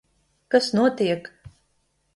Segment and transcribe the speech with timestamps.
[0.55, 1.33] Kas notiek?